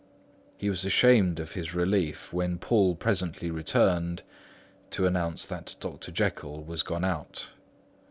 He 0.57 0.67
was 0.67 0.83
ashamed 0.83 1.39
of 1.39 1.51
his 1.51 1.75
relief, 1.75 2.33
when 2.33 2.57
Poole 2.57 2.95
presently 2.95 3.51
returned 3.51 4.23
to 4.89 5.05
announce 5.05 5.45
that 5.45 5.75
Dr. 5.79 6.11
Jekyll 6.11 6.63
was 6.63 6.81
gone 6.81 7.05
out. 7.05 7.49